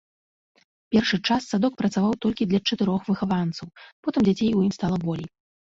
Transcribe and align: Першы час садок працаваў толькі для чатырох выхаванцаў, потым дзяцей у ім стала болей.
Першы 0.95 1.17
час 1.27 1.41
садок 1.51 1.73
працаваў 1.83 2.17
толькі 2.25 2.49
для 2.55 2.59
чатырох 2.67 3.01
выхаванцаў, 3.11 3.67
потым 4.05 4.21
дзяцей 4.31 4.51
у 4.57 4.71
ім 4.71 4.79
стала 4.81 4.97
болей. 5.07 5.29